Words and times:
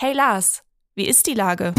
Hey 0.00 0.12
Lars, 0.12 0.62
wie 0.94 1.08
ist 1.08 1.26
die 1.26 1.34
Lage? 1.34 1.74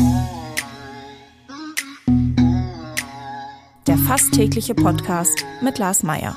Der 3.88 3.97
fast 3.97 4.33
tägliche 4.33 4.75
Podcast 4.75 5.45
mit 5.61 5.77
Lars 5.77 6.03
Meier. 6.03 6.35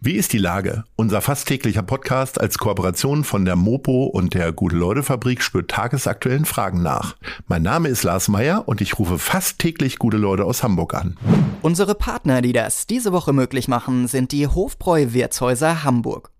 Wie 0.00 0.12
ist 0.12 0.32
die 0.32 0.38
Lage? 0.38 0.84
Unser 0.94 1.22
fast 1.22 1.48
täglicher 1.48 1.82
Podcast 1.82 2.40
als 2.40 2.58
Kooperation 2.58 3.24
von 3.24 3.44
der 3.44 3.56
Mopo 3.56 4.04
und 4.04 4.34
der 4.34 4.52
Gute-Leute-Fabrik 4.52 5.42
spürt 5.42 5.72
tagesaktuellen 5.72 6.44
Fragen 6.44 6.80
nach. 6.80 7.16
Mein 7.48 7.64
Name 7.64 7.88
ist 7.88 8.04
Lars 8.04 8.28
Meier 8.28 8.68
und 8.68 8.80
ich 8.80 9.00
rufe 9.00 9.18
fast 9.18 9.58
täglich 9.58 9.98
gute 9.98 10.18
Leute 10.18 10.44
aus 10.44 10.62
Hamburg 10.62 10.94
an. 10.94 11.18
Unsere 11.62 11.96
Partner, 11.96 12.42
die 12.42 12.52
das 12.52 12.86
diese 12.86 13.10
Woche 13.10 13.32
möglich 13.32 13.66
machen, 13.66 14.06
sind 14.06 14.30
die 14.30 14.46
Hofbräu-Wirtshäuser 14.46 15.82
Hamburg. 15.82 16.30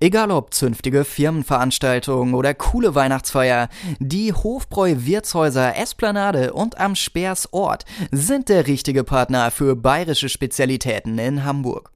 Egal 0.00 0.30
ob 0.30 0.54
zünftige 0.54 1.04
Firmenveranstaltungen 1.04 2.34
oder 2.34 2.54
coole 2.54 2.94
Weihnachtsfeier, 2.94 3.68
die 3.98 4.32
Hofbräu-Wirtshäuser 4.32 5.76
Esplanade 5.76 6.52
und 6.52 6.78
am 6.78 6.94
Speers 6.94 7.52
Ort 7.52 7.84
sind 8.10 8.48
der 8.48 8.66
richtige 8.66 9.04
Partner 9.04 9.50
für 9.50 9.76
bayerische 9.76 10.28
Spezialitäten 10.28 11.18
in 11.18 11.44
Hamburg. 11.44 11.92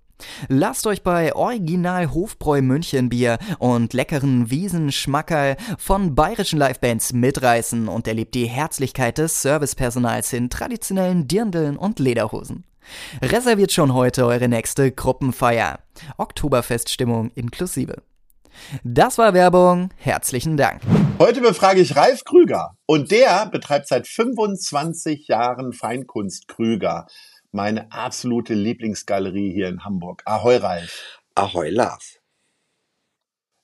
Lasst 0.49 0.87
euch 0.87 1.03
bei 1.03 1.35
Original 1.35 2.13
Hofbräu 2.13 2.63
München 2.63 3.09
Bier 3.09 3.39
und 3.59 3.93
leckeren 3.93 4.51
Wiesenschmackerl 4.51 5.57
von 5.79 6.15
bayerischen 6.15 6.59
Livebands 6.59 7.13
mitreißen 7.13 7.89
und 7.89 8.09
erlebt 8.09 8.35
die 8.35 8.47
Herzlichkeit 8.47 9.19
des 9.19 9.43
Servicepersonals 9.43 10.33
in 10.33 10.51
traditionellen 10.51 11.29
Dirndeln 11.29 11.77
und 11.77 11.99
Lederhosen. 11.99 12.65
Reserviert 13.23 13.73
schon 13.73 13.95
heute 13.95 14.27
eure 14.27 14.49
nächste 14.49 14.93
Gruppenfeier. 14.93 15.79
Oktoberfeststimmung 16.19 17.31
inklusive. 17.35 18.03
Das 18.85 19.19
war 19.19 19.35
Werbung. 19.35 19.91
Herzlichen 19.97 20.57
Dank. 20.57 20.81
Heute 21.19 21.41
befrage 21.41 21.81
ich 21.81 21.97
Ralf 21.97 22.25
Krüger 22.25 22.77
und 22.87 23.11
der 23.11 23.47
betreibt 23.47 23.89
seit 23.89 24.07
25 24.07 25.29
Jahren 25.29 25.73
Feinkunst 25.73 26.49
Krüger 26.49 27.07
meine 27.55 27.91
absolute 27.93 28.55
Lieblingsgalerie 28.55 29.53
hier 29.53 29.69
in 29.69 29.85
Hamburg. 29.85 30.23
Ahoi, 30.27 30.57
Ralf. 30.57 31.21
Ahoi, 31.35 31.71
Lars. 31.71 32.21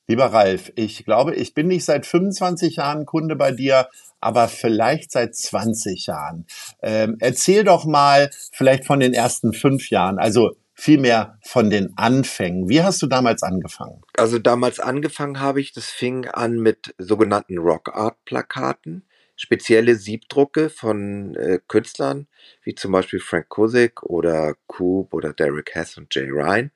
Lieber 0.06 0.26
Ralf, 0.26 0.72
ich 0.74 1.04
glaube, 1.04 1.34
ich 1.34 1.54
bin 1.54 1.68
nicht 1.68 1.84
seit 1.84 2.04
25 2.04 2.76
Jahren 2.76 3.06
Kunde 3.06 3.36
bei 3.36 3.52
dir, 3.52 3.88
aber 4.20 4.48
vielleicht 4.48 5.12
seit 5.12 5.36
20 5.36 6.06
Jahren. 6.06 6.46
Ähm, 6.82 7.16
erzähl 7.20 7.62
doch 7.62 7.84
mal 7.84 8.30
vielleicht 8.52 8.86
von 8.86 8.98
den 8.98 9.14
ersten 9.14 9.52
fünf 9.52 9.90
Jahren, 9.90 10.18
also 10.18 10.50
vielmehr 10.74 11.38
von 11.44 11.70
den 11.70 11.96
Anfängen. 11.96 12.68
Wie 12.68 12.82
hast 12.82 13.02
du 13.02 13.06
damals 13.06 13.42
angefangen? 13.42 14.02
Also 14.16 14.38
damals 14.38 14.80
angefangen 14.80 15.38
habe 15.38 15.60
ich, 15.60 15.72
das 15.72 15.86
fing 15.86 16.26
an 16.26 16.56
mit 16.56 16.94
sogenannten 16.98 17.58
Rock 17.58 17.94
Art 17.94 18.16
Plakaten 18.24 19.04
spezielle 19.40 19.94
Siebdrucke 19.94 20.68
von 20.68 21.34
äh, 21.34 21.60
Künstlern, 21.66 22.28
wie 22.62 22.74
zum 22.74 22.92
Beispiel 22.92 23.20
Frank 23.20 23.48
Kusick 23.48 24.02
oder 24.02 24.54
Coop 24.66 25.14
oder 25.14 25.32
Derek 25.32 25.74
Hess 25.74 25.96
und 25.96 26.14
Jay 26.14 26.28
Ryan. 26.28 26.70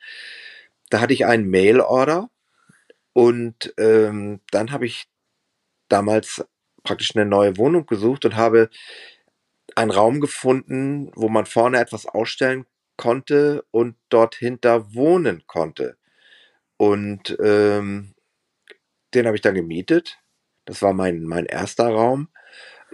Da 0.88 1.02
hatte 1.02 1.12
ich 1.12 1.26
einen 1.26 1.50
Mail-Order 1.50 2.30
und 3.12 3.74
ähm, 3.76 4.40
dann 4.50 4.72
habe 4.72 4.86
ich 4.86 5.08
damals 5.90 6.42
praktisch 6.84 7.14
eine 7.14 7.26
neue 7.26 7.58
Wohnung 7.58 7.84
gesucht 7.84 8.24
und 8.24 8.34
habe 8.34 8.70
einen 9.76 9.90
Raum 9.90 10.20
gefunden, 10.20 11.12
wo 11.16 11.28
man 11.28 11.44
vorne 11.44 11.78
etwas 11.78 12.06
ausstellen 12.06 12.64
konnte 12.96 13.62
und 13.72 13.96
dort 14.08 14.36
hinter 14.36 14.94
wohnen 14.94 15.44
konnte. 15.46 15.98
Und 16.78 17.36
ähm, 17.44 18.14
den 19.12 19.26
habe 19.26 19.36
ich 19.36 19.42
dann 19.42 19.54
gemietet. 19.54 20.18
Das 20.64 20.80
war 20.80 20.94
mein, 20.94 21.24
mein 21.24 21.44
erster 21.44 21.88
Raum. 21.88 22.28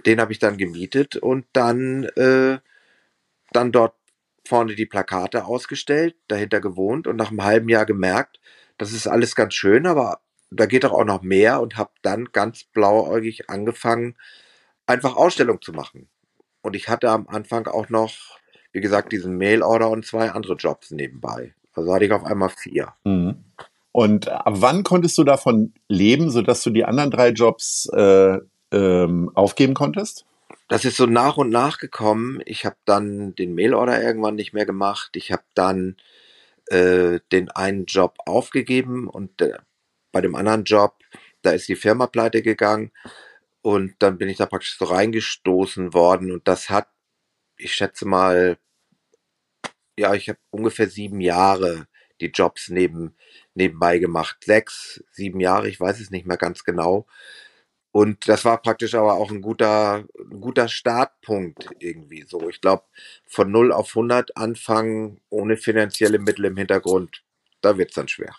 Den 0.05 0.19
habe 0.19 0.31
ich 0.31 0.39
dann 0.39 0.57
gemietet 0.57 1.15
und 1.15 1.45
dann, 1.53 2.05
äh, 2.15 2.59
dann 3.51 3.71
dort 3.71 3.95
vorne 4.45 4.75
die 4.75 4.85
Plakate 4.85 5.45
ausgestellt, 5.45 6.15
dahinter 6.27 6.61
gewohnt 6.61 7.07
und 7.07 7.15
nach 7.15 7.29
einem 7.29 7.43
halben 7.43 7.69
Jahr 7.69 7.85
gemerkt, 7.85 8.39
das 8.77 8.93
ist 8.93 9.07
alles 9.07 9.35
ganz 9.35 9.53
schön, 9.53 9.85
aber 9.85 10.21
da 10.49 10.65
geht 10.65 10.83
doch 10.83 10.91
auch 10.91 11.05
noch 11.05 11.21
mehr 11.21 11.61
und 11.61 11.77
habe 11.77 11.91
dann 12.01 12.25
ganz 12.25 12.63
blauäugig 12.63 13.49
angefangen, 13.49 14.15
einfach 14.85 15.15
Ausstellung 15.15 15.61
zu 15.61 15.71
machen. 15.71 16.09
Und 16.61 16.75
ich 16.75 16.89
hatte 16.89 17.09
am 17.09 17.27
Anfang 17.27 17.67
auch 17.67 17.89
noch, 17.89 18.13
wie 18.71 18.81
gesagt, 18.81 19.11
diesen 19.11 19.37
Mail-Order 19.37 19.89
und 19.89 20.05
zwei 20.05 20.31
andere 20.31 20.55
Jobs 20.55 20.91
nebenbei. 20.91 21.53
Also 21.73 21.93
hatte 21.93 22.05
ich 22.05 22.11
auf 22.11 22.25
einmal 22.25 22.49
vier. 22.49 22.93
Mhm. 23.03 23.43
Und 23.93 24.29
ab 24.29 24.53
wann 24.57 24.83
konntest 24.83 25.17
du 25.17 25.23
davon 25.23 25.73
leben, 25.87 26.29
sodass 26.29 26.63
du 26.63 26.69
die 26.69 26.85
anderen 26.85 27.11
drei 27.11 27.29
Jobs 27.29 27.89
äh, 27.93 28.39
ähm, 28.71 29.31
aufgeben 29.35 29.73
konntest? 29.73 30.25
Das 30.67 30.85
ist 30.85 30.97
so 30.97 31.05
nach 31.05 31.37
und 31.37 31.49
nach 31.49 31.77
gekommen. 31.77 32.41
Ich 32.45 32.65
habe 32.65 32.77
dann 32.85 33.35
den 33.35 33.53
Mailorder 33.53 34.01
irgendwann 34.01 34.35
nicht 34.35 34.53
mehr 34.53 34.65
gemacht. 34.65 35.11
Ich 35.15 35.31
habe 35.31 35.43
dann 35.53 35.97
äh, 36.67 37.19
den 37.31 37.49
einen 37.51 37.85
Job 37.85 38.17
aufgegeben 38.25 39.07
und 39.07 39.41
äh, 39.41 39.57
bei 40.11 40.21
dem 40.21 40.35
anderen 40.35 40.63
Job, 40.63 40.95
da 41.41 41.51
ist 41.51 41.67
die 41.67 41.75
Firma 41.75 42.07
pleite 42.07 42.41
gegangen 42.41 42.91
und 43.61 43.95
dann 43.99 44.17
bin 44.17 44.29
ich 44.29 44.37
da 44.37 44.45
praktisch 44.45 44.77
so 44.77 44.85
reingestoßen 44.85 45.93
worden 45.93 46.31
und 46.31 46.47
das 46.47 46.69
hat, 46.69 46.87
ich 47.57 47.73
schätze 47.73 48.07
mal, 48.07 48.57
ja, 49.97 50.13
ich 50.13 50.29
habe 50.29 50.39
ungefähr 50.49 50.87
sieben 50.87 51.21
Jahre 51.21 51.87
die 52.21 52.27
Jobs 52.27 52.69
neben, 52.69 53.15
nebenbei 53.55 53.97
gemacht. 53.97 54.37
Sechs, 54.43 55.03
sieben 55.11 55.39
Jahre, 55.39 55.67
ich 55.67 55.79
weiß 55.79 55.99
es 55.99 56.11
nicht 56.11 56.25
mehr 56.25 56.37
ganz 56.37 56.63
genau. 56.63 57.05
Und 57.91 58.29
das 58.29 58.45
war 58.45 58.61
praktisch 58.61 58.95
aber 58.95 59.15
auch 59.15 59.31
ein 59.31 59.41
guter, 59.41 60.05
ein 60.17 60.39
guter 60.39 60.69
Startpunkt 60.69 61.69
irgendwie 61.79 62.23
so. 62.27 62.49
Ich 62.49 62.61
glaube, 62.61 62.83
von 63.25 63.51
0 63.51 63.73
auf 63.73 63.89
100 63.89 64.37
anfangen 64.37 65.19
ohne 65.29 65.57
finanzielle 65.57 66.19
Mittel 66.19 66.45
im 66.45 66.57
Hintergrund, 66.57 67.23
da 67.59 67.77
wird's 67.77 67.95
dann 67.95 68.07
schwer. 68.07 68.33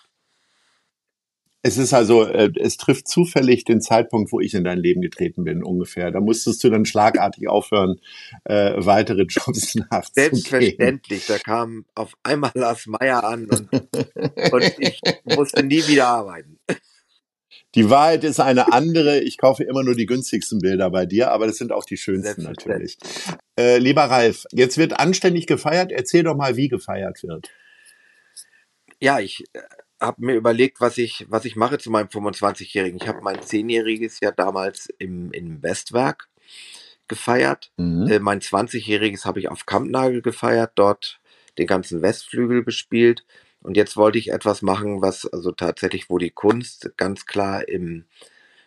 Es 1.64 1.78
ist 1.78 1.94
also, 1.94 2.24
äh, 2.24 2.50
es 2.58 2.76
trifft 2.76 3.06
zufällig 3.06 3.64
den 3.64 3.80
Zeitpunkt, 3.80 4.32
wo 4.32 4.41
ich 4.41 4.52
in 4.52 4.64
dein 4.64 4.78
Leben 4.78 5.00
getreten 5.00 5.44
bin, 5.44 5.62
ungefähr. 5.62 6.10
Da 6.10 6.18
musstest 6.20 6.64
du 6.64 6.70
dann 6.70 6.84
schlagartig 6.84 7.48
aufhören, 7.48 8.00
äh, 8.44 8.72
weitere 8.78 9.22
Jobs 9.22 9.74
nachzugehen. 9.91 10.34
Selbstverständlich. 10.34 11.26
Da 11.26 11.38
kam 11.38 11.84
auf 11.94 12.14
einmal 12.24 12.50
Lars 12.54 12.86
Meyer 12.86 13.22
an 13.22 13.46
und, 13.46 13.72
und 14.52 14.74
ich 14.80 15.00
musste 15.36 15.62
nie 15.62 15.86
wieder 15.86 16.08
arbeiten. 16.08 16.58
Die 17.75 17.88
Wahrheit 17.88 18.22
ist 18.25 18.38
eine 18.38 18.72
andere. 18.72 19.21
Ich 19.21 19.38
kaufe 19.38 19.65
immer 19.65 19.83
nur 19.83 19.94
die 19.94 20.06
günstigsten 20.06 20.59
Bilder 20.59 20.91
bei 20.91 21.06
dir, 21.06 21.31
aber 21.31 21.47
das 21.47 21.56
sind 21.56 21.72
auch 21.72 21.84
die 21.84 21.97
schönsten 21.97 22.43
natürlich. 22.43 22.99
Äh, 23.59 23.78
lieber 23.78 24.05
Ralf, 24.05 24.44
jetzt 24.53 24.77
wird 24.77 24.99
anständig 24.99 25.47
gefeiert. 25.47 25.91
Erzähl 25.91 26.22
doch 26.22 26.37
mal, 26.37 26.56
wie 26.56 26.69
gefeiert 26.69 27.22
wird. 27.22 27.49
Ja, 29.00 29.21
ich 29.21 29.44
äh, 29.55 29.60
habe 30.00 30.25
mir 30.25 30.34
überlegt, 30.34 30.81
was 30.81 30.99
ich, 30.99 31.27
was 31.28 31.44
ich 31.44 31.56
mache 31.56 31.78
zu 31.78 31.91
meinem 31.91 32.09
25-Jährigen. 32.09 32.99
Ich 33.00 33.09
habe 33.09 33.22
mein 33.22 33.38
10-jähriges 33.38 34.19
ja 34.22 34.33
damals 34.33 34.89
im, 34.99 35.33
im 35.33 35.62
Westwerk 35.62 36.28
gefeiert. 37.09 37.72
Mhm. 37.78 38.06
Äh, 38.09 38.19
mein 38.19 38.41
20-jähriges 38.41 39.25
habe 39.25 39.41
ich 39.41 39.49
auf 39.49 39.65
Kampnagel 39.65 40.21
gefeiert, 40.21 40.72
dort 40.75 41.21
den 41.59 41.66
ganzen 41.66 42.03
Westflügel 42.03 42.62
bespielt. 42.62 43.25
Und 43.62 43.76
jetzt 43.76 43.96
wollte 43.96 44.18
ich 44.18 44.32
etwas 44.32 44.62
machen, 44.62 45.02
was 45.02 45.26
also 45.26 45.52
tatsächlich, 45.52 46.10
wo 46.10 46.18
die 46.18 46.30
Kunst 46.30 46.92
ganz 46.96 47.26
klar 47.26 47.68
im 47.68 48.04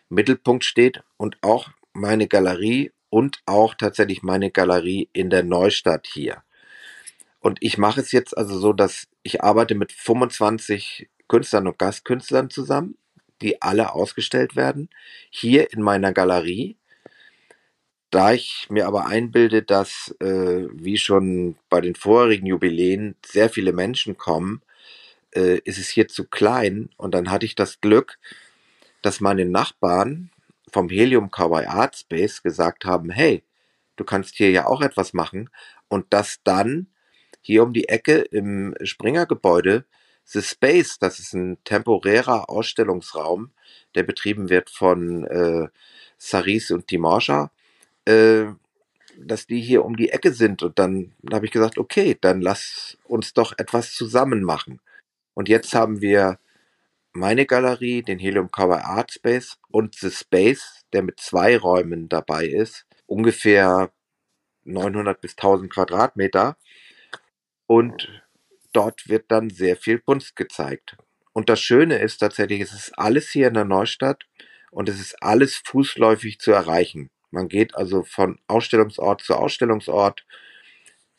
Mittelpunkt 0.08 0.64
steht 0.64 1.02
und 1.16 1.36
auch 1.42 1.68
meine 1.92 2.28
Galerie 2.28 2.92
und 3.10 3.42
auch 3.46 3.74
tatsächlich 3.74 4.22
meine 4.22 4.50
Galerie 4.50 5.08
in 5.12 5.30
der 5.30 5.42
Neustadt 5.42 6.06
hier. 6.06 6.42
Und 7.40 7.58
ich 7.60 7.78
mache 7.78 8.00
es 8.00 8.12
jetzt 8.12 8.36
also 8.36 8.58
so, 8.58 8.72
dass 8.72 9.06
ich 9.22 9.42
arbeite 9.42 9.74
mit 9.74 9.92
25 9.92 11.08
Künstlern 11.28 11.66
und 11.66 11.78
Gastkünstlern 11.78 12.50
zusammen, 12.50 12.96
die 13.42 13.60
alle 13.62 13.92
ausgestellt 13.92 14.56
werden, 14.56 14.88
hier 15.30 15.72
in 15.72 15.82
meiner 15.82 16.12
Galerie. 16.12 16.76
Da 18.10 18.32
ich 18.32 18.66
mir 18.70 18.86
aber 18.86 19.06
einbilde, 19.06 19.62
dass, 19.62 20.14
äh, 20.20 20.66
wie 20.72 20.96
schon 20.96 21.56
bei 21.68 21.80
den 21.80 21.94
vorherigen 21.94 22.46
Jubiläen, 22.46 23.16
sehr 23.24 23.50
viele 23.50 23.72
Menschen 23.72 24.16
kommen, 24.16 24.62
äh, 25.36 25.58
ist 25.64 25.78
es 25.78 25.88
hier 25.88 26.08
zu 26.08 26.24
klein. 26.24 26.90
Und 26.96 27.14
dann 27.14 27.30
hatte 27.30 27.46
ich 27.46 27.54
das 27.54 27.80
Glück, 27.80 28.18
dass 29.02 29.20
meine 29.20 29.44
Nachbarn 29.44 30.30
vom 30.72 30.88
Helium 30.88 31.30
Kawaii 31.30 31.66
Art 31.66 31.96
Space 31.96 32.42
gesagt 32.42 32.84
haben, 32.84 33.10
hey, 33.10 33.44
du 33.96 34.04
kannst 34.04 34.34
hier 34.34 34.50
ja 34.50 34.66
auch 34.66 34.82
etwas 34.82 35.12
machen. 35.12 35.50
Und 35.88 36.06
dass 36.12 36.40
dann 36.42 36.88
hier 37.40 37.62
um 37.62 37.72
die 37.72 37.88
Ecke 37.88 38.18
im 38.18 38.74
Springer-Gebäude 38.82 39.84
The 40.24 40.42
Space, 40.42 40.98
das 40.98 41.20
ist 41.20 41.34
ein 41.34 41.58
temporärer 41.62 42.50
Ausstellungsraum, 42.50 43.52
der 43.94 44.02
betrieben 44.02 44.50
wird 44.50 44.70
von 44.70 45.24
äh, 45.24 45.68
Saris 46.18 46.72
und 46.72 46.88
Timosha, 46.88 47.52
äh, 48.06 48.46
dass 49.16 49.46
die 49.46 49.60
hier 49.60 49.84
um 49.84 49.96
die 49.96 50.10
Ecke 50.10 50.32
sind. 50.32 50.64
Und 50.64 50.80
dann 50.80 51.12
habe 51.32 51.46
ich 51.46 51.52
gesagt, 51.52 51.78
okay, 51.78 52.18
dann 52.20 52.40
lass 52.40 52.98
uns 53.04 53.34
doch 53.34 53.54
etwas 53.56 53.92
zusammen 53.92 54.42
machen. 54.42 54.80
Und 55.36 55.50
jetzt 55.50 55.74
haben 55.74 56.00
wir 56.00 56.38
meine 57.12 57.44
Galerie, 57.44 58.02
den 58.02 58.18
Helium 58.18 58.50
Cover 58.50 58.86
Art 58.86 59.12
Space 59.12 59.58
und 59.68 59.94
The 59.94 60.10
Space, 60.10 60.82
der 60.94 61.02
mit 61.02 61.20
zwei 61.20 61.58
Räumen 61.58 62.08
dabei 62.08 62.46
ist, 62.46 62.86
ungefähr 63.04 63.92
900 64.64 65.20
bis 65.20 65.32
1000 65.32 65.70
Quadratmeter. 65.70 66.56
Und 67.66 68.08
dort 68.72 69.08
wird 69.10 69.30
dann 69.30 69.50
sehr 69.50 69.76
viel 69.76 69.98
Kunst 69.98 70.36
gezeigt. 70.36 70.96
Und 71.34 71.50
das 71.50 71.60
Schöne 71.60 71.98
ist 71.98 72.16
tatsächlich, 72.16 72.62
es 72.62 72.72
ist 72.72 72.98
alles 72.98 73.28
hier 73.28 73.48
in 73.48 73.54
der 73.54 73.66
Neustadt 73.66 74.24
und 74.70 74.88
es 74.88 74.98
ist 74.98 75.22
alles 75.22 75.60
fußläufig 75.66 76.38
zu 76.38 76.50
erreichen. 76.50 77.10
Man 77.30 77.48
geht 77.48 77.74
also 77.74 78.04
von 78.04 78.38
Ausstellungsort 78.46 79.20
zu 79.20 79.34
Ausstellungsort 79.34 80.24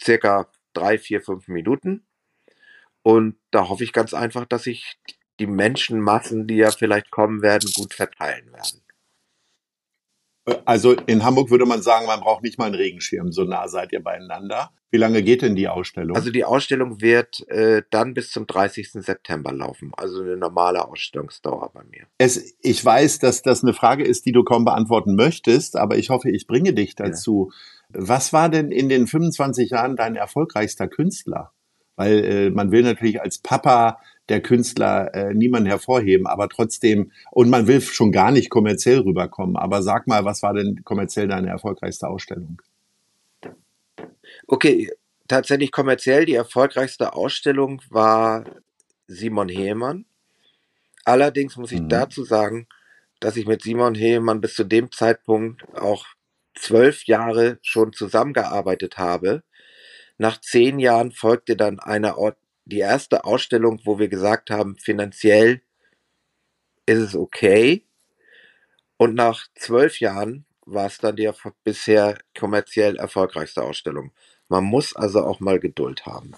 circa 0.02 0.52
drei, 0.74 0.98
vier, 0.98 1.22
fünf 1.22 1.48
Minuten. 1.48 2.08
Und 3.04 3.38
da 3.52 3.70
hoffe 3.70 3.84
ich 3.84 3.94
ganz 3.94 4.14
einfach, 4.14 4.46
dass 4.46 4.64
sich 4.64 4.98
die 5.40 5.48
Menschenmassen, 5.48 6.48
die 6.48 6.56
ja 6.56 6.72
vielleicht 6.72 7.12
kommen 7.12 7.42
werden, 7.42 7.70
gut 7.76 7.94
verteilen 7.94 8.52
werden. 8.52 8.82
Also 10.66 10.94
in 10.94 11.26
Hamburg 11.26 11.52
würde 11.52 11.66
man 11.66 11.82
sagen, 11.82 12.08
man 12.08 12.22
braucht 12.22 12.42
nicht 12.42 12.58
mal 12.58 12.66
einen 12.66 12.76
Regenschirm, 12.76 13.34
so 13.34 13.44
nah 13.44 13.68
seid 13.68 13.92
ihr 13.92 14.02
beieinander. 14.02 14.72
Wie 14.90 14.98
lange 14.98 15.22
geht 15.22 15.42
denn 15.42 15.58
die 15.58 15.68
Ausstellung? 15.68 16.16
Also 16.16 16.32
die 16.32 16.46
Ausstellung 16.46 17.02
wird 17.02 17.46
äh, 17.50 17.84
dann 17.92 18.14
bis 18.14 18.32
zum 18.32 18.48
30. 18.48 18.92
September 18.94 19.52
laufen, 19.52 19.92
also 19.98 20.22
eine 20.22 20.38
normale 20.38 20.88
Ausstellungsdauer 20.88 21.72
bei 21.74 21.84
mir. 21.84 22.06
Es, 22.18 22.56
ich 22.62 22.84
weiß, 22.84 23.20
dass 23.20 23.42
das 23.42 23.64
eine 23.64 23.74
Frage 23.74 24.06
ist, 24.06 24.26
die 24.26 24.32
du 24.32 24.46
kaum 24.46 24.64
beantworten 24.64 25.16
möchtest, 25.16 25.76
aber 25.76 25.98
ich 25.98 26.10
hoffe, 26.10 26.32
ich 26.32 26.48
bringe 26.48 26.74
dich 26.74 26.96
dazu. 26.96 27.52
Ja. 27.94 28.00
Was 28.06 28.32
war 28.32 28.48
denn 28.48 28.72
in 28.72 28.88
den 28.88 29.08
25 29.08 29.72
Jahren 29.72 29.98
dein 29.98 30.16
erfolgreichster 30.16 30.88
Künstler? 30.88 31.52
Weil 31.98 32.24
äh, 32.24 32.50
man 32.50 32.72
will 32.72 32.84
natürlich 32.84 33.22
als 33.22 33.40
Papa 33.40 34.00
der 34.30 34.42
Künstler 34.42 35.14
äh, 35.14 35.34
niemanden 35.34 35.68
hervorheben, 35.68 36.28
aber 36.28 36.48
trotzdem, 36.48 37.12
und 37.32 37.50
man 37.50 37.68
will 37.68 37.82
schon 37.82 38.12
gar 38.12 38.32
nicht 38.32 38.50
kommerziell 38.50 39.00
rüberkommen. 39.00 39.58
Aber 39.58 39.84
sag 39.84 40.08
mal, 40.08 40.24
was 40.24 40.44
war 40.44 40.54
denn 40.54 40.84
kommerziell 40.84 41.28
deine 41.28 41.50
erfolgreichste 41.50 42.08
Ausstellung? 42.08 42.62
Okay, 44.48 44.90
tatsächlich 45.28 45.72
kommerziell 45.72 46.26
die 46.26 46.36
erfolgreichste 46.36 47.14
Ausstellung 47.14 47.82
war 47.90 48.46
Simon 49.08 49.50
Heemann. 49.50 50.06
Allerdings 51.06 51.56
muss 51.58 51.72
ich 51.72 51.82
mhm. 51.82 51.90
dazu 51.90 52.24
sagen, 52.24 52.68
dass 53.20 53.38
ich 53.38 53.48
mit 53.48 53.64
Simon 53.64 53.96
Heemann 53.96 54.42
bis 54.42 54.56
zu 54.56 54.64
dem 54.64 54.92
Zeitpunkt 54.92 55.64
auch 55.76 56.06
zwölf 56.54 57.06
Jahre 57.06 57.60
schon 57.62 57.94
zusammengearbeitet 57.94 58.98
habe. 58.98 59.44
Nach 60.18 60.40
zehn 60.42 60.80
Jahren 60.80 61.12
folgte 61.12 61.56
dann 61.56 61.80
eine 61.80 62.18
die 62.66 62.80
erste 62.80 63.24
Ausstellung, 63.24 63.82
wo 63.86 64.00
wir 64.00 64.10
gesagt 64.10 64.50
haben, 64.50 64.78
finanziell 64.78 65.62
ist 66.86 67.00
es 67.00 67.16
okay. 67.16 67.86
Und 68.98 69.14
nach 69.14 69.48
zwölf 69.56 70.00
Jahren 70.00 70.46
war 70.66 70.88
es 70.88 70.98
dann 70.98 71.16
die 71.16 71.30
bisher 71.64 72.18
kommerziell 72.38 72.98
erfolgreichste 72.98 73.62
Ausstellung. 73.64 74.12
Man 74.50 74.64
muss 74.64 74.96
also 74.96 75.24
auch 75.24 75.40
mal 75.40 75.60
Geduld 75.60 76.06
haben. 76.06 76.34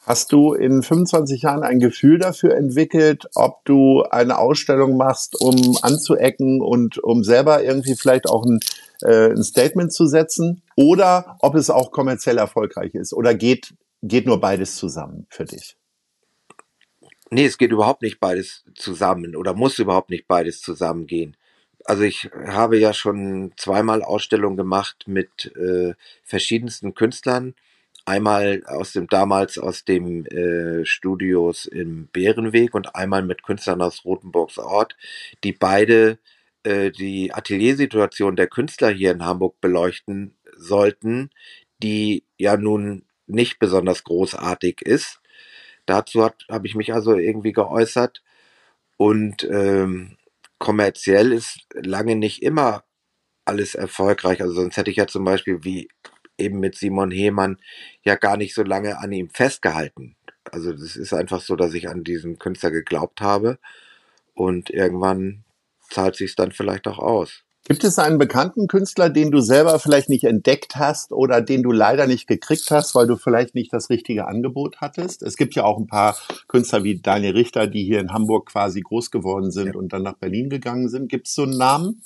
Hast 0.00 0.32
du 0.32 0.54
in 0.54 0.82
25 0.82 1.42
Jahren 1.42 1.62
ein 1.62 1.78
Gefühl 1.78 2.18
dafür 2.18 2.56
entwickelt, 2.56 3.26
ob 3.34 3.64
du 3.64 4.02
eine 4.02 4.38
Ausstellung 4.38 4.96
machst, 4.96 5.40
um 5.40 5.76
anzuecken 5.82 6.62
und 6.62 6.98
um 6.98 7.22
selber 7.22 7.62
irgendwie 7.62 7.94
vielleicht 7.94 8.28
auch 8.28 8.44
ein, 8.44 8.60
äh, 9.02 9.30
ein 9.30 9.42
Statement 9.42 9.92
zu 9.92 10.06
setzen? 10.06 10.62
Oder 10.74 11.36
ob 11.40 11.54
es 11.54 11.68
auch 11.68 11.92
kommerziell 11.92 12.38
erfolgreich 12.38 12.94
ist? 12.94 13.12
Oder 13.12 13.34
geht 13.34 13.74
geht 14.02 14.26
nur 14.26 14.40
beides 14.40 14.76
zusammen 14.76 15.26
für 15.30 15.44
dich? 15.44 15.76
Nee, 17.30 17.44
es 17.44 17.58
geht 17.58 17.70
überhaupt 17.70 18.02
nicht 18.02 18.18
beides 18.18 18.64
zusammen 18.74 19.36
oder 19.36 19.54
muss 19.54 19.78
überhaupt 19.78 20.10
nicht 20.10 20.26
beides 20.26 20.62
zusammengehen. 20.62 21.36
Also 21.84 22.02
ich 22.02 22.30
habe 22.46 22.78
ja 22.78 22.92
schon 22.92 23.52
zweimal 23.56 24.02
Ausstellungen 24.02 24.56
gemacht 24.56 25.04
mit 25.06 25.54
äh, 25.56 25.94
verschiedensten 26.24 26.94
Künstlern. 26.94 27.54
Einmal 28.04 28.62
aus 28.66 28.92
dem 28.92 29.06
damals 29.08 29.58
aus 29.58 29.84
dem 29.84 30.26
äh, 30.26 30.84
Studios 30.84 31.66
im 31.66 32.08
Bärenweg 32.08 32.74
und 32.74 32.94
einmal 32.94 33.22
mit 33.22 33.42
Künstlern 33.42 33.82
aus 33.82 34.04
Rothenburgs 34.04 34.58
Ort, 34.58 34.96
die 35.44 35.52
beide 35.52 36.18
äh, 36.64 36.90
die 36.90 37.32
Ateliersituation 37.32 38.36
der 38.36 38.48
Künstler 38.48 38.90
hier 38.90 39.12
in 39.12 39.24
Hamburg 39.24 39.60
beleuchten 39.60 40.36
sollten, 40.56 41.30
die 41.82 42.24
ja 42.38 42.56
nun 42.56 43.04
nicht 43.26 43.58
besonders 43.58 44.04
großartig 44.04 44.82
ist. 44.82 45.20
Dazu 45.86 46.24
habe 46.24 46.66
ich 46.66 46.74
mich 46.74 46.92
also 46.92 47.14
irgendwie 47.14 47.52
geäußert. 47.52 48.22
Und 48.96 49.44
ähm, 49.44 50.18
kommerziell 50.58 51.32
ist 51.32 51.60
lange 51.72 52.16
nicht 52.16 52.42
immer 52.42 52.84
alles 53.46 53.74
erfolgreich. 53.74 54.42
Also 54.42 54.54
sonst 54.54 54.76
hätte 54.76 54.90
ich 54.90 54.98
ja 54.98 55.06
zum 55.06 55.24
Beispiel 55.24 55.64
wie 55.64 55.88
eben 56.40 56.60
mit 56.60 56.76
Simon 56.76 57.10
Hemann 57.10 57.58
ja 58.02 58.16
gar 58.16 58.36
nicht 58.36 58.54
so 58.54 58.62
lange 58.62 58.98
an 58.98 59.12
ihm 59.12 59.30
festgehalten. 59.30 60.16
Also 60.50 60.72
das 60.72 60.96
ist 60.96 61.12
einfach 61.12 61.40
so, 61.40 61.56
dass 61.56 61.74
ich 61.74 61.88
an 61.88 62.04
diesen 62.04 62.38
Künstler 62.38 62.70
geglaubt 62.70 63.20
habe 63.20 63.58
und 64.34 64.70
irgendwann 64.70 65.44
zahlt 65.90 66.16
sich 66.16 66.34
dann 66.34 66.52
vielleicht 66.52 66.86
auch 66.88 66.98
aus. 66.98 67.44
Gibt 67.68 67.84
es 67.84 67.98
einen 67.98 68.18
bekannten 68.18 68.68
Künstler, 68.68 69.10
den 69.10 69.30
du 69.30 69.40
selber 69.40 69.78
vielleicht 69.78 70.08
nicht 70.08 70.24
entdeckt 70.24 70.76
hast 70.76 71.12
oder 71.12 71.40
den 71.42 71.62
du 71.62 71.72
leider 71.72 72.06
nicht 72.06 72.26
gekriegt 72.26 72.70
hast, 72.70 72.94
weil 72.94 73.06
du 73.06 73.16
vielleicht 73.16 73.54
nicht 73.54 73.72
das 73.72 73.90
richtige 73.90 74.26
Angebot 74.26 74.78
hattest? 74.80 75.22
Es 75.22 75.36
gibt 75.36 75.54
ja 75.54 75.64
auch 75.64 75.78
ein 75.78 75.86
paar 75.86 76.16
Künstler 76.48 76.84
wie 76.84 76.98
Daniel 76.98 77.34
Richter, 77.34 77.66
die 77.66 77.84
hier 77.84 78.00
in 78.00 78.12
Hamburg 78.12 78.48
quasi 78.48 78.80
groß 78.80 79.10
geworden 79.10 79.50
sind 79.50 79.66
ja. 79.66 79.74
und 79.74 79.92
dann 79.92 80.02
nach 80.02 80.16
Berlin 80.16 80.48
gegangen 80.48 80.88
sind. 80.88 81.08
Gibt 81.08 81.28
es 81.28 81.34
so 81.34 81.42
einen 81.42 81.58
Namen? 81.58 82.02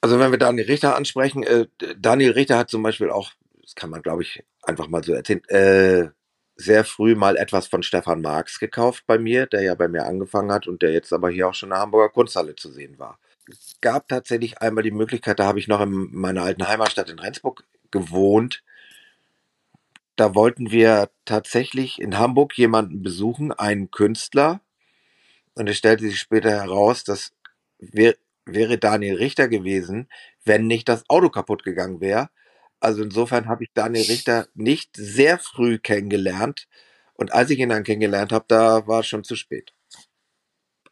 Also 0.00 0.18
wenn 0.18 0.30
wir 0.30 0.38
Daniel 0.38 0.66
Richter 0.66 0.96
ansprechen, 0.96 1.42
äh, 1.42 1.66
Daniel 1.98 2.32
Richter 2.32 2.58
hat 2.58 2.70
zum 2.70 2.82
Beispiel 2.82 3.10
auch, 3.10 3.32
das 3.62 3.74
kann 3.74 3.90
man 3.90 4.02
glaube 4.02 4.22
ich 4.22 4.42
einfach 4.62 4.88
mal 4.88 5.04
so 5.04 5.12
erzählen, 5.12 5.44
äh, 5.48 6.08
sehr 6.56 6.84
früh 6.84 7.14
mal 7.14 7.36
etwas 7.36 7.66
von 7.66 7.82
Stefan 7.82 8.20
Marx 8.20 8.58
gekauft 8.58 9.04
bei 9.06 9.18
mir, 9.18 9.46
der 9.46 9.62
ja 9.62 9.74
bei 9.74 9.88
mir 9.88 10.04
angefangen 10.04 10.52
hat 10.52 10.66
und 10.66 10.82
der 10.82 10.92
jetzt 10.92 11.12
aber 11.12 11.30
hier 11.30 11.48
auch 11.48 11.54
schon 11.54 11.68
in 11.68 11.74
der 11.74 11.80
Hamburger 11.80 12.12
Kunsthalle 12.12 12.54
zu 12.54 12.70
sehen 12.70 12.98
war 12.98 13.18
gab 13.80 14.08
tatsächlich 14.08 14.60
einmal 14.60 14.84
die 14.84 14.90
Möglichkeit, 14.90 15.38
da 15.38 15.46
habe 15.46 15.58
ich 15.58 15.68
noch 15.68 15.80
in 15.80 16.08
meiner 16.12 16.42
alten 16.42 16.66
Heimatstadt 16.66 17.10
in 17.10 17.18
Rendsburg 17.18 17.64
gewohnt. 17.90 18.62
Da 20.16 20.34
wollten 20.34 20.70
wir 20.70 21.10
tatsächlich 21.24 22.00
in 22.00 22.18
Hamburg 22.18 22.56
jemanden 22.58 23.02
besuchen, 23.02 23.52
einen 23.52 23.90
Künstler. 23.90 24.60
Und 25.54 25.68
es 25.68 25.78
stellte 25.78 26.04
sich 26.04 26.18
später 26.18 26.50
heraus, 26.50 27.04
dass 27.04 27.32
wär, 27.78 28.14
wäre 28.46 28.78
Daniel 28.78 29.16
Richter 29.16 29.48
gewesen, 29.48 30.08
wenn 30.44 30.66
nicht 30.66 30.88
das 30.88 31.08
Auto 31.08 31.28
kaputt 31.28 31.62
gegangen 31.62 32.00
wäre. 32.00 32.30
Also 32.80 33.02
insofern 33.02 33.46
habe 33.46 33.64
ich 33.64 33.70
Daniel 33.74 34.06
Richter 34.06 34.48
nicht 34.54 34.96
sehr 34.96 35.38
früh 35.38 35.78
kennengelernt. 35.78 36.66
Und 37.14 37.32
als 37.32 37.50
ich 37.50 37.58
ihn 37.58 37.68
dann 37.68 37.84
kennengelernt 37.84 38.32
habe, 38.32 38.46
da 38.48 38.86
war 38.86 39.00
es 39.00 39.06
schon 39.06 39.24
zu 39.24 39.36
spät. 39.36 39.72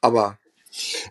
Aber 0.00 0.38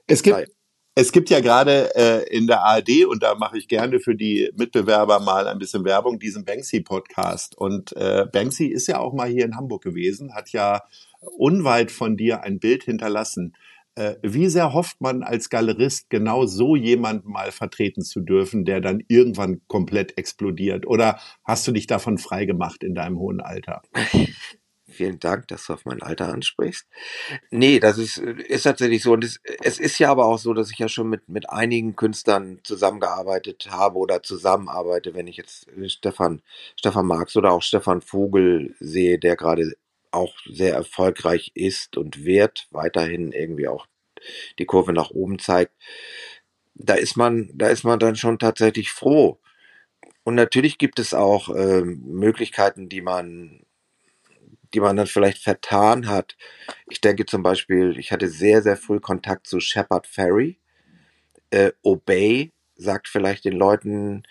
es 0.06 0.22
gibt, 0.22 0.52
es 0.94 1.12
gibt 1.12 1.30
ja 1.30 1.42
gerade 1.42 1.96
äh, 1.96 2.36
in 2.36 2.48
der 2.48 2.64
ARD, 2.64 3.06
und 3.06 3.22
da 3.22 3.36
mache 3.36 3.58
ich 3.58 3.68
gerne 3.68 4.00
für 4.00 4.16
die 4.16 4.52
Mitbewerber 4.56 5.20
mal 5.20 5.48
ein 5.48 5.60
bisschen 5.60 5.86
Werbung, 5.86 6.20
diesen 6.20 6.46
Banksy-Podcast. 6.46 7.58
Und 7.58 7.96
äh, 7.96 8.26
Banksy 8.32 8.66
ist 8.68 8.88
ja 8.88 9.00
auch 9.00 9.14
mal 9.14 9.28
hier 9.28 9.46
in 9.46 9.56
Hamburg 9.56 9.84
gewesen, 9.84 10.34
hat 10.34 10.50
ja 10.52 10.82
unweit 11.20 11.92
von 11.92 12.18
dir 12.18 12.42
ein 12.42 12.60
Bild 12.60 12.84
hinterlassen. 12.84 13.56
Äh, 13.98 14.20
wie 14.22 14.48
sehr 14.48 14.74
hofft 14.74 15.02
man 15.02 15.24
als 15.24 15.50
Galerist 15.50 16.12
genau 16.12 16.46
so 16.46 16.76
jemanden 16.76 17.32
mal 17.32 17.52
vertreten 17.52 18.04
zu 18.04 18.22
dürfen, 18.22 18.64
der 18.64 18.80
dann 18.80 19.04
irgendwann 19.08 19.62
komplett 19.68 20.20
explodiert? 20.20 20.86
Oder 20.86 21.20
hast 21.44 21.68
du 21.68 21.72
dich 21.72 21.88
davon 21.88 22.20
frei 22.20 22.46
gemacht 22.46 22.84
in 22.84 22.94
deinem 22.94 23.18
hohen 23.18 23.42
Alter? 23.42 23.82
Vielen 24.88 25.20
Dank, 25.20 25.48
dass 25.48 25.66
du 25.66 25.74
auf 25.74 25.86
mein 25.86 26.04
Alter 26.04 26.32
ansprichst. 26.32 26.88
Nee, 27.50 27.80
das 27.80 27.98
ist, 27.98 28.20
ist 28.20 28.64
tatsächlich 28.64 29.02
so. 29.02 29.14
Und 29.14 29.24
es, 29.24 29.40
es 29.64 29.80
ist 29.80 29.98
ja 29.98 30.12
aber 30.12 30.26
auch 30.26 30.38
so, 30.38 30.54
dass 30.54 30.72
ich 30.72 30.78
ja 30.78 30.88
schon 30.88 31.10
mit, 31.10 31.28
mit 31.28 31.50
einigen 31.50 31.96
Künstlern 31.96 32.60
zusammengearbeitet 32.64 33.68
habe 33.72 33.98
oder 33.98 34.22
zusammenarbeite, 34.22 35.16
wenn 35.16 35.28
ich 35.28 35.38
jetzt 35.38 35.68
Stefan, 35.88 36.42
Stefan 36.76 37.08
Marx 37.08 37.36
oder 37.36 37.52
auch 37.52 37.64
Stefan 37.64 38.02
Vogel 38.02 38.76
sehe, 38.80 39.18
der 39.18 39.36
gerade 39.36 39.74
auch 40.12 40.36
sehr 40.46 40.74
erfolgreich 40.74 41.52
ist 41.54 41.98
und 41.98 42.26
wird, 42.26 42.68
weiterhin 42.72 43.32
irgendwie 43.32 43.68
auch 43.68 43.88
die 44.60 44.66
Kurve 44.66 44.94
nach 44.94 45.12
oben 45.12 45.40
zeigt. 45.40 45.74
Da 46.76 46.96
ist 46.96 47.18
man, 47.18 47.52
da 47.56 47.70
ist 47.70 47.84
man 47.84 48.00
dann 48.00 48.16
schon 48.16 48.40
tatsächlich 48.40 48.92
froh. 48.92 49.40
Und 50.24 50.36
natürlich 50.36 50.78
gibt 50.78 51.00
es 51.00 51.14
auch 51.14 51.50
äh, 51.50 51.82
Möglichkeiten, 51.84 52.90
die 52.90 53.02
man 53.02 53.62
die 54.74 54.80
man 54.80 54.96
dann 54.96 55.08
vielleicht 55.08 55.44
vertan 55.44 56.08
hat. 56.08 56.36
Ich 56.90 57.02
denke 57.02 57.26
zum 57.26 57.44
Beispiel, 57.44 57.98
ich 57.98 58.12
hatte 58.12 58.28
sehr, 58.28 58.62
sehr 58.62 58.78
früh 58.78 59.00
Kontakt 59.00 59.48
zu 59.48 59.60
Shepard 59.60 60.08
Ferry. 60.08 60.60
Äh, 61.52 61.72
Obey 61.84 62.54
sagt 62.76 63.08
vielleicht 63.08 63.46
den 63.46 63.54
Leuten 63.54 64.24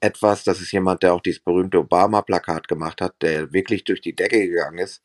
etwas. 0.00 0.44
Das 0.44 0.60
ist 0.60 0.72
jemand, 0.72 1.02
der 1.02 1.14
auch 1.14 1.20
dieses 1.20 1.40
berühmte 1.40 1.78
Obama-Plakat 1.78 2.68
gemacht 2.68 3.00
hat, 3.00 3.14
der 3.22 3.52
wirklich 3.52 3.84
durch 3.84 4.00
die 4.00 4.16
Decke 4.16 4.48
gegangen 4.48 4.78
ist. 4.78 5.02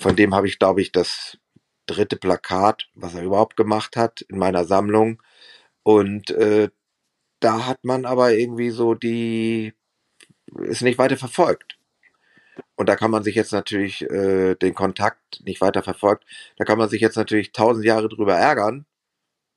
Von 0.00 0.16
dem 0.16 0.34
habe 0.34 0.46
ich, 0.46 0.58
glaube 0.58 0.80
ich, 0.80 0.92
das 0.92 1.38
dritte 1.86 2.16
Plakat, 2.16 2.88
was 2.94 3.14
er 3.14 3.22
überhaupt 3.22 3.56
gemacht 3.56 3.96
hat 3.96 4.22
in 4.22 4.38
meiner 4.38 4.64
Sammlung. 4.64 5.22
Und 5.82 6.30
äh, 6.30 6.70
da 7.40 7.66
hat 7.66 7.84
man 7.84 8.06
aber 8.06 8.32
irgendwie 8.32 8.70
so 8.70 8.94
die, 8.94 9.74
ist 10.62 10.82
nicht 10.82 10.98
weiter 10.98 11.16
verfolgt. 11.16 11.78
Und 12.76 12.88
da 12.88 12.96
kann 12.96 13.10
man 13.10 13.22
sich 13.22 13.34
jetzt 13.34 13.52
natürlich 13.52 14.02
äh, 14.10 14.54
den 14.54 14.74
Kontakt 14.74 15.42
nicht 15.44 15.60
weiter 15.60 15.82
verfolgt. 15.82 16.24
Da 16.56 16.64
kann 16.64 16.78
man 16.78 16.88
sich 16.88 17.00
jetzt 17.00 17.16
natürlich 17.16 17.52
tausend 17.52 17.84
Jahre 17.84 18.08
drüber 18.08 18.34
ärgern. 18.34 18.86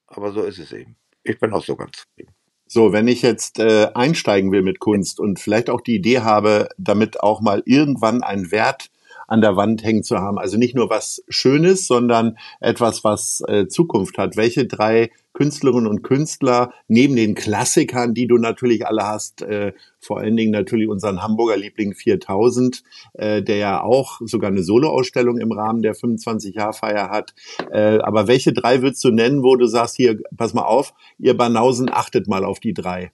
Aber 0.07 0.31
so 0.31 0.43
ist 0.43 0.59
es 0.59 0.71
eben. 0.71 0.95
Ich 1.23 1.39
bin 1.39 1.53
auch 1.53 1.63
so 1.63 1.75
ganz 1.75 1.97
zufrieden. 1.97 2.33
So, 2.65 2.91
wenn 2.91 3.07
ich 3.07 3.21
jetzt 3.21 3.59
äh, 3.59 3.91
einsteigen 3.93 4.51
will 4.51 4.61
mit 4.61 4.79
Kunst 4.79 5.19
und 5.19 5.39
vielleicht 5.39 5.69
auch 5.69 5.81
die 5.81 5.95
Idee 5.95 6.19
habe, 6.19 6.69
damit 6.77 7.21
auch 7.21 7.39
mal 7.39 7.63
irgendwann 7.65 8.23
einen 8.23 8.51
Wert 8.51 8.89
an 9.27 9.41
der 9.41 9.55
Wand 9.55 9.83
hängen 9.83 10.03
zu 10.03 10.17
haben. 10.17 10.39
Also 10.39 10.57
nicht 10.57 10.75
nur 10.75 10.89
was 10.89 11.23
Schönes, 11.27 11.85
sondern 11.85 12.37
etwas, 12.59 13.03
was 13.03 13.43
äh, 13.47 13.67
Zukunft 13.67 14.17
hat. 14.17 14.37
Welche 14.37 14.65
drei 14.65 15.11
Künstlerinnen 15.33 15.85
und 15.85 16.01
Künstler 16.01 16.73
neben 16.87 17.15
den 17.15 17.35
Klassikern, 17.35 18.15
die 18.15 18.25
du 18.25 18.39
natürlich 18.39 18.87
alle 18.87 19.03
hast, 19.03 19.43
äh, 19.43 19.73
vor 19.99 20.17
allen 20.17 20.35
Dingen 20.35 20.51
natürlich 20.51 20.87
unseren 20.87 21.21
Hamburger 21.21 21.57
Liebling 21.57 21.93
4000, 21.93 22.81
äh, 23.13 23.43
der 23.43 23.57
ja 23.57 23.83
auch 23.83 24.19
sogar 24.25 24.49
eine 24.49 24.63
Soloausstellung 24.63 25.37
im 25.37 25.51
Rahmen 25.51 25.83
der 25.83 25.93
25-Jahr-Feier 25.93 27.09
hat. 27.09 27.35
Äh, 27.71 27.99
aber 27.99 28.27
welche 28.27 28.51
drei 28.51 28.81
würdest 28.81 29.03
du 29.03 29.11
nennen, 29.11 29.43
wo 29.43 29.55
du 29.55 29.67
sagst, 29.67 29.95
hier, 29.95 30.17
pass 30.35 30.55
mal 30.55 30.63
auf, 30.63 30.93
ihr 31.19 31.37
Banausen, 31.37 31.89
achtet 31.91 32.27
mal 32.27 32.43
auf 32.43 32.59
die 32.59 32.73
drei? 32.73 33.11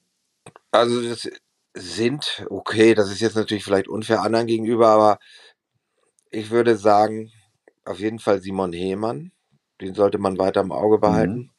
Also 0.71 1.01
das 1.01 1.29
sind, 1.75 2.45
okay, 2.49 2.93
das 2.93 3.11
ist 3.11 3.19
jetzt 3.19 3.35
natürlich 3.35 3.63
vielleicht 3.63 3.87
unfair 3.87 4.21
anderen 4.21 4.47
gegenüber, 4.47 4.87
aber 4.87 5.19
ich 6.33 6.49
würde 6.49 6.75
sagen, 6.77 7.31
auf 7.85 7.99
jeden 7.99 8.19
Fall 8.19 8.41
Simon 8.41 8.73
Hehmann. 8.73 9.31
Den 9.81 9.93
sollte 9.93 10.17
man 10.17 10.37
weiter 10.37 10.61
im 10.61 10.71
Auge 10.71 10.97
behalten. 10.97 11.37
Mhm. 11.37 11.49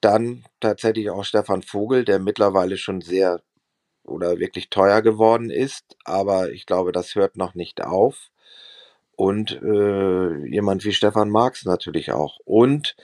Dann 0.00 0.44
tatsächlich 0.60 1.10
auch 1.10 1.24
Stefan 1.24 1.62
Vogel, 1.62 2.04
der 2.04 2.18
mittlerweile 2.18 2.76
schon 2.76 3.00
sehr 3.00 3.42
oder 4.04 4.38
wirklich 4.38 4.70
teuer 4.70 5.02
geworden 5.02 5.50
ist. 5.50 5.96
Aber 6.04 6.50
ich 6.52 6.66
glaube, 6.66 6.92
das 6.92 7.14
hört 7.14 7.36
noch 7.36 7.54
nicht 7.54 7.82
auf. 7.82 8.30
Und 9.16 9.52
äh, 9.62 10.46
jemand 10.46 10.84
wie 10.84 10.92
Stefan 10.92 11.30
Marx 11.30 11.64
natürlich 11.64 12.12
auch. 12.12 12.38
Und 12.44 12.96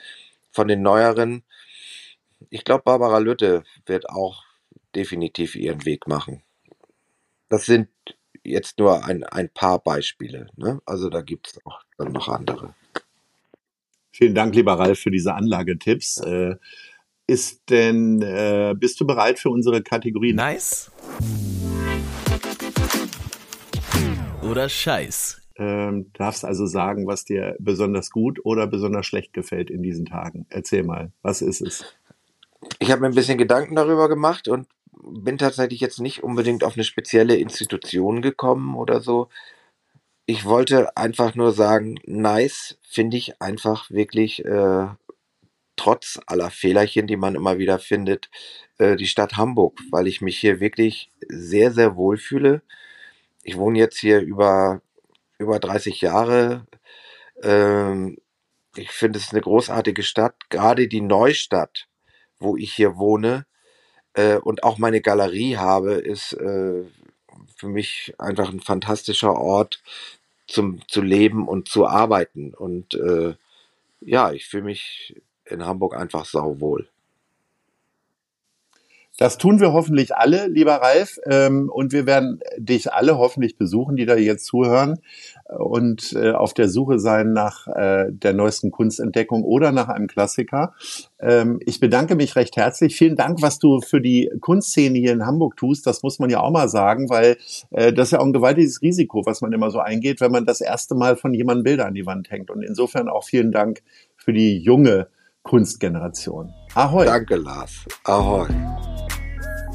von 0.51 0.69
den 0.69 0.83
neueren, 0.83 1.45
ich 2.49 2.65
glaube, 2.65 2.85
Barbara 2.85 3.19
Lütte 3.19 3.65
wird 3.87 4.09
auch 4.11 4.45
definitiv 4.95 5.55
ihren 5.57 5.85
Weg 5.85 6.07
machen. 6.07 6.43
Das 7.49 7.67
sind 7.67 7.89
jetzt 8.45 8.79
nur 8.79 9.05
ein, 9.05 9.25
ein 9.25 9.49
paar 9.49 9.79
Beispiele. 9.79 10.49
Ne? 10.57 10.81
Also 10.87 11.09
da 11.11 11.23
gibt 11.23 11.49
es 11.49 11.67
auch 11.67 11.81
dann 11.99 12.13
noch 12.13 12.29
andere. 12.29 12.75
Vielen 14.13 14.35
Dank, 14.35 14.55
lieber 14.55 14.79
Ralf, 14.79 14.99
für 14.99 15.11
diese 15.11 15.35
Anlagetipps. 15.35 16.19
Äh, 16.19 16.57
ist 17.27 17.71
denn, 17.71 18.21
äh, 18.23 18.75
bist 18.77 19.01
du 19.01 19.07
bereit 19.07 19.39
für 19.39 19.51
unsere 19.51 19.83
Kategorie? 19.83 20.33
Nice. 20.33 20.91
Oder 24.43 24.69
Scheiß. 24.69 25.41
Ähm, 25.57 26.11
darfst 26.15 26.45
also 26.45 26.67
sagen, 26.67 27.07
was 27.07 27.25
dir 27.25 27.55
besonders 27.61 28.11
gut 28.11 28.45
oder 28.45 28.67
besonders 28.67 29.07
schlecht 29.07 29.33
gefällt 29.33 29.71
in 29.71 29.83
diesen 29.83 30.07
Tagen. 30.07 30.47
Erzähl 30.49 30.83
mal, 30.83 31.13
was 31.23 31.43
ist 31.43 31.61
es? 31.61 31.85
Ich 32.79 32.91
habe 32.91 33.03
mir 33.03 33.09
ein 33.09 33.15
bisschen 33.15 33.39
Gedanken 33.39 33.77
darüber 33.77 34.09
gemacht 34.09 34.49
und 34.49 34.67
bin 35.03 35.39
tatsächlich 35.39 35.81
jetzt 35.81 36.01
nicht 36.01 36.23
unbedingt 36.23 36.65
auf 36.65 36.75
eine 36.75 36.85
spezielle 36.85 37.37
Institution 37.37 38.23
gekommen 38.23 38.75
oder 38.77 39.01
so. 39.01 39.29
Ich 40.27 40.45
wollte 40.45 40.97
einfach 40.97 41.35
nur 41.35 41.53
sagen, 41.53 41.99
nice 42.07 42.79
finde 42.83 43.17
ich 43.17 43.41
einfach 43.43 43.91
wirklich 43.91 44.45
äh, 44.45 44.87
trotz 45.77 46.21
aller 46.27 46.51
Fehlerchen, 46.51 47.07
die 47.07 47.17
man 47.17 47.35
immer 47.35 47.59
wieder 47.59 47.79
findet, 47.79 48.31
äh, 48.79 48.97
die 48.97 49.07
Stadt 49.07 49.37
Hamburg, 49.37 49.81
weil 49.91 50.07
ich 50.07 50.21
mich 50.21 50.39
hier 50.39 50.61
wirklich 50.61 51.11
sehr, 51.29 51.73
sehr 51.73 51.97
wohl 51.97 52.19
fühle. 52.19 52.63
Ich 53.43 53.57
wohne 53.57 53.79
jetzt 53.79 53.99
hier 53.99 54.21
über, 54.21 54.83
über 55.39 55.59
30 55.59 56.01
Jahre. 56.03 56.67
Ähm, 57.43 58.19
ich 58.77 58.91
finde 58.91 59.19
es 59.19 59.33
eine 59.33 59.41
großartige 59.41 60.03
Stadt. 60.03 60.37
Gerade 60.51 60.87
die 60.87 61.01
Neustadt, 61.01 61.89
wo 62.39 62.57
ich 62.57 62.73
hier 62.73 62.97
wohne, 62.97 63.47
äh, 64.15 64.37
und 64.37 64.63
auch 64.65 64.79
meine 64.79 65.01
Galerie 65.01 65.57
habe, 65.57 65.95
ist 65.95 66.33
äh, 66.35 66.85
für 67.57 67.69
mich 67.69 68.15
einfach 68.19 68.51
ein 68.51 68.61
fantastischer 68.61 69.35
Ort 69.35 69.83
zum 70.47 70.81
zu 70.89 71.01
leben 71.03 71.47
und 71.47 71.69
zu 71.69 71.87
arbeiten. 71.87 72.55
Und 72.55 72.95
äh, 72.95 73.35
ja, 74.01 74.33
ich 74.33 74.47
fühle 74.47 74.65
mich 74.65 75.15
in 75.45 75.65
Hamburg 75.65 75.97
einfach 75.97 76.25
sauwohl. 76.25 76.89
Das 79.21 79.37
tun 79.37 79.61
wir 79.61 79.75
hoffentlich 79.75 80.17
alle, 80.17 80.47
lieber 80.47 80.77
Ralf. 80.77 81.19
Ähm, 81.27 81.69
und 81.69 81.93
wir 81.93 82.07
werden 82.07 82.41
dich 82.57 82.91
alle 82.91 83.19
hoffentlich 83.19 83.59
besuchen, 83.59 83.97
die 83.97 84.07
da 84.07 84.17
jetzt 84.17 84.47
zuhören 84.47 84.99
und 85.45 86.15
äh, 86.15 86.31
auf 86.31 86.55
der 86.55 86.71
Suche 86.71 86.99
sein 86.99 87.35
nach 87.35 87.67
äh, 87.69 88.07
der 88.09 88.33
neuesten 88.33 88.71
Kunstentdeckung 88.71 89.45
oder 89.45 89.73
nach 89.73 89.89
einem 89.89 90.07
Klassiker. 90.07 90.73
Ähm, 91.21 91.61
ich 91.67 91.81
bedanke 91.81 92.15
mich 92.15 92.35
recht 92.35 92.57
herzlich. 92.57 92.97
Vielen 92.97 93.15
Dank, 93.15 93.43
was 93.43 93.59
du 93.59 93.83
für 93.83 94.01
die 94.01 94.31
Kunstszene 94.41 94.99
hier 94.99 95.13
in 95.13 95.27
Hamburg 95.27 95.59
tust. 95.59 95.87
Das 95.87 96.03
muss 96.03 96.19
man 96.19 96.31
ja 96.31 96.41
auch 96.41 96.51
mal 96.51 96.71
sagen, 96.71 97.11
weil 97.11 97.37
äh, 97.73 97.93
das 97.93 98.09
ist 98.09 98.13
ja 98.13 98.21
auch 98.21 98.27
ein 98.27 98.33
gewaltiges 98.33 98.81
Risiko, 98.81 99.27
was 99.27 99.43
man 99.43 99.53
immer 99.53 99.71
so 99.71 99.81
eingeht, 99.81 100.23
wenn 100.23 100.33
man 100.33 100.47
das 100.47 100.63
erste 100.63 100.95
Mal 100.95 101.17
von 101.17 101.35
jemandem 101.35 101.65
Bilder 101.65 101.85
an 101.85 101.95
die 101.95 102.07
Wand 102.07 102.31
hängt. 102.31 102.51
Und 102.51 102.63
insofern 102.63 103.11
auch 103.11 103.25
vielen 103.25 103.53
Dank 103.53 103.83
für 104.17 104.33
die 104.33 104.57
junge 104.57 105.09
Kunstgeneration. 105.43 106.55
Ahoi. 106.75 107.05
Danke, 107.05 107.37
Lars. 107.37 107.85
Ahoi. 108.05 108.49